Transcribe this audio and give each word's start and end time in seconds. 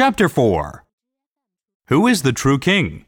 Chapter 0.00 0.28
4 0.28 0.84
Who 1.88 2.06
is 2.06 2.22
the 2.22 2.32
true 2.32 2.60
king? 2.60 3.06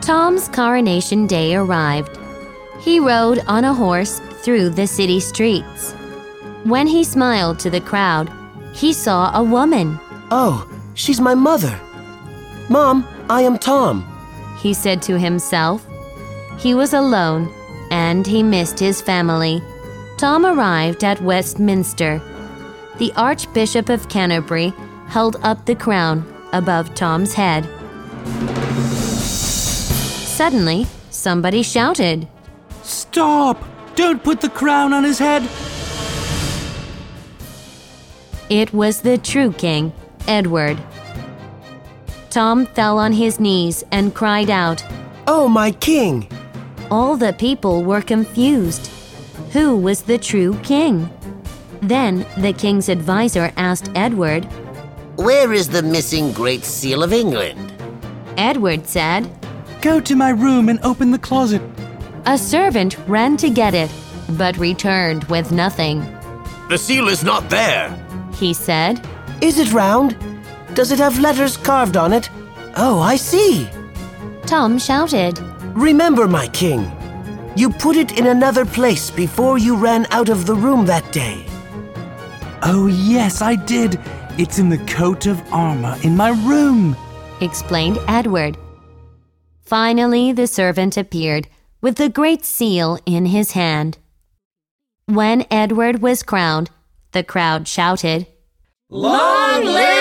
Tom's 0.00 0.46
coronation 0.50 1.26
day 1.26 1.56
arrived. 1.56 2.16
He 2.78 3.00
rode 3.00 3.40
on 3.48 3.64
a 3.64 3.74
horse 3.74 4.20
through 4.44 4.70
the 4.70 4.86
city 4.86 5.18
streets. 5.18 5.90
When 6.62 6.86
he 6.86 7.02
smiled 7.02 7.58
to 7.58 7.70
the 7.70 7.80
crowd, 7.80 8.30
he 8.72 8.92
saw 8.92 9.36
a 9.36 9.42
woman. 9.42 9.98
Oh, 10.30 10.70
she's 10.94 11.20
my 11.20 11.34
mother. 11.34 11.76
Mom, 12.68 13.04
I 13.28 13.42
am 13.42 13.58
Tom. 13.58 14.06
He 14.62 14.74
said 14.74 15.02
to 15.02 15.18
himself. 15.18 15.84
He 16.56 16.72
was 16.72 16.94
alone 16.94 17.52
and 17.90 18.24
he 18.24 18.44
missed 18.44 18.78
his 18.78 19.02
family. 19.02 19.60
Tom 20.20 20.44
arrived 20.44 21.02
at 21.02 21.22
Westminster. 21.22 22.20
The 22.98 23.10
Archbishop 23.16 23.88
of 23.88 24.10
Canterbury 24.10 24.74
held 25.06 25.36
up 25.42 25.64
the 25.64 25.74
crown 25.74 26.30
above 26.52 26.94
Tom's 26.94 27.32
head. 27.32 27.64
Suddenly, 30.36 30.86
somebody 31.08 31.62
shouted. 31.62 32.28
Stop! 32.82 33.64
Don't 33.94 34.22
put 34.22 34.42
the 34.42 34.50
crown 34.50 34.92
on 34.92 35.04
his 35.04 35.18
head! 35.18 35.42
It 38.50 38.74
was 38.74 39.00
the 39.00 39.16
true 39.16 39.54
king, 39.54 39.90
Edward. 40.28 40.78
Tom 42.28 42.66
fell 42.66 42.98
on 42.98 43.14
his 43.14 43.40
knees 43.40 43.84
and 43.90 44.14
cried 44.14 44.50
out. 44.50 44.84
Oh, 45.26 45.48
my 45.48 45.70
king! 45.70 46.28
All 46.90 47.16
the 47.16 47.32
people 47.32 47.82
were 47.82 48.02
confused. 48.02 48.90
Who 49.52 49.76
was 49.76 50.02
the 50.02 50.18
true 50.18 50.54
king? 50.62 51.10
Then 51.82 52.24
the 52.38 52.52
king's 52.52 52.88
advisor 52.88 53.52
asked 53.56 53.90
Edward. 53.94 54.44
Where 55.16 55.52
is 55.52 55.68
the 55.68 55.82
missing 55.82 56.32
Great 56.32 56.64
Seal 56.64 57.02
of 57.02 57.12
England? 57.12 57.72
Edward 58.36 58.86
said. 58.86 59.28
Go 59.82 59.98
to 60.00 60.14
my 60.14 60.30
room 60.30 60.68
and 60.68 60.78
open 60.84 61.10
the 61.10 61.18
closet. 61.18 61.62
A 62.26 62.38
servant 62.38 62.96
ran 63.08 63.36
to 63.38 63.50
get 63.50 63.74
it, 63.74 63.90
but 64.30 64.56
returned 64.56 65.24
with 65.24 65.50
nothing. 65.50 66.00
The 66.68 66.78
seal 66.78 67.08
is 67.08 67.24
not 67.24 67.50
there. 67.50 67.90
He 68.34 68.54
said. 68.54 69.04
Is 69.40 69.58
it 69.58 69.72
round? 69.72 70.16
Does 70.74 70.92
it 70.92 70.98
have 70.98 71.18
letters 71.18 71.56
carved 71.56 71.96
on 71.96 72.12
it? 72.12 72.30
Oh, 72.76 73.00
I 73.00 73.16
see. 73.16 73.68
Tom 74.46 74.78
shouted. 74.78 75.38
Remember, 75.74 76.28
my 76.28 76.46
king, 76.48 76.90
you 77.60 77.68
put 77.68 77.94
it 77.94 78.18
in 78.18 78.28
another 78.28 78.64
place 78.64 79.10
before 79.10 79.58
you 79.58 79.76
ran 79.76 80.06
out 80.12 80.30
of 80.30 80.46
the 80.46 80.54
room 80.54 80.86
that 80.86 81.12
day. 81.12 81.44
Oh, 82.62 82.86
yes, 82.86 83.42
I 83.42 83.54
did. 83.54 84.00
It's 84.38 84.58
in 84.58 84.70
the 84.70 84.78
coat 84.86 85.26
of 85.26 85.42
armor 85.52 85.94
in 86.02 86.16
my 86.16 86.30
room, 86.48 86.96
explained 87.42 87.98
Edward. 88.08 88.56
Finally, 89.60 90.32
the 90.32 90.46
servant 90.46 90.96
appeared 90.96 91.48
with 91.82 91.96
the 91.96 92.08
great 92.08 92.46
seal 92.46 92.98
in 93.04 93.26
his 93.26 93.52
hand. 93.52 93.98
When 95.04 95.44
Edward 95.50 96.00
was 96.00 96.22
crowned, 96.22 96.70
the 97.12 97.22
crowd 97.22 97.68
shouted, 97.68 98.26
Long 98.88 99.64
live 99.66 99.99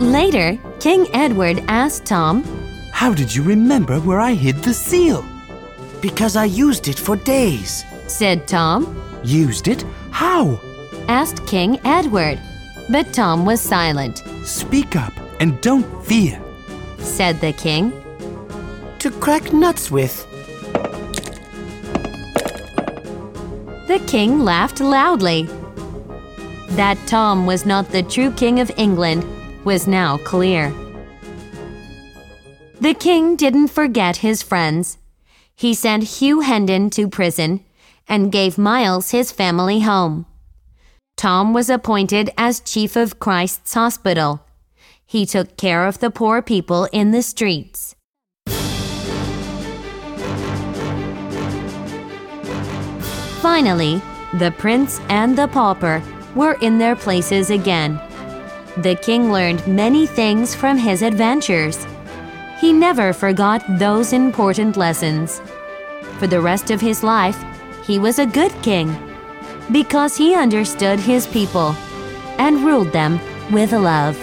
Later, 0.00 0.58
King 0.80 1.06
Edward 1.12 1.62
asked 1.68 2.06
Tom, 2.06 2.42
How 2.90 3.12
did 3.12 3.34
you 3.34 3.42
remember 3.42 4.00
where 4.00 4.18
I 4.18 4.32
hid 4.32 4.56
the 4.56 4.72
seal? 4.72 5.22
Because 6.00 6.36
I 6.36 6.46
used 6.46 6.88
it 6.88 6.98
for 6.98 7.16
days, 7.16 7.84
said 8.06 8.48
Tom. 8.48 8.98
Used 9.22 9.68
it? 9.68 9.84
How? 10.10 10.58
asked 11.06 11.46
King 11.46 11.78
Edward. 11.84 12.40
But 12.88 13.12
Tom 13.12 13.44
was 13.44 13.60
silent. 13.60 14.24
Speak 14.42 14.96
up 14.96 15.12
and 15.38 15.60
don't 15.60 15.84
fear, 16.02 16.40
said 16.96 17.38
the 17.42 17.52
king. 17.52 17.92
To 19.00 19.10
crack 19.10 19.52
nuts 19.52 19.90
with. 19.90 20.26
The 23.86 24.02
king 24.06 24.40
laughed 24.40 24.80
loudly. 24.80 25.42
That 26.70 26.96
Tom 27.06 27.44
was 27.44 27.66
not 27.66 27.90
the 27.90 28.02
true 28.02 28.30
king 28.30 28.60
of 28.60 28.70
England 28.78 29.26
was 29.64 29.86
now 29.86 30.18
clear. 30.18 30.72
The 32.80 32.94
king 32.94 33.36
didn't 33.36 33.68
forget 33.68 34.18
his 34.18 34.42
friends. 34.42 34.98
He 35.54 35.74
sent 35.74 36.04
Hugh 36.04 36.40
Hendon 36.40 36.88
to 36.90 37.08
prison 37.08 37.64
and 38.08 38.32
gave 38.32 38.56
Miles 38.56 39.10
his 39.10 39.30
family 39.30 39.80
home. 39.80 40.26
Tom 41.16 41.52
was 41.52 41.68
appointed 41.68 42.30
as 42.38 42.60
chief 42.60 42.96
of 42.96 43.18
Christ's 43.20 43.74
Hospital. 43.74 44.46
He 45.06 45.26
took 45.26 45.58
care 45.58 45.86
of 45.86 45.98
the 45.98 46.10
poor 46.10 46.40
people 46.40 46.88
in 46.92 47.10
the 47.10 47.20
streets. 47.20 47.94
Finally, 53.42 54.00
the 54.38 54.54
prince 54.56 55.00
and 55.08 55.36
the 55.36 55.48
pauper 55.48 56.02
were 56.34 56.56
in 56.62 56.78
their 56.78 56.96
places 56.96 57.50
again. 57.50 58.00
The 58.76 58.94
king 58.94 59.32
learned 59.32 59.66
many 59.66 60.06
things 60.06 60.54
from 60.54 60.78
his 60.78 61.02
adventures. 61.02 61.86
He 62.60 62.72
never 62.72 63.12
forgot 63.12 63.64
those 63.78 64.12
important 64.12 64.76
lessons. 64.76 65.40
For 66.18 66.26
the 66.26 66.40
rest 66.40 66.70
of 66.70 66.80
his 66.80 67.02
life, 67.02 67.42
he 67.84 67.98
was 67.98 68.18
a 68.18 68.26
good 68.26 68.52
king 68.62 68.94
because 69.72 70.16
he 70.16 70.34
understood 70.34 71.00
his 71.00 71.26
people 71.26 71.74
and 72.38 72.64
ruled 72.64 72.92
them 72.92 73.18
with 73.50 73.72
love. 73.72 74.16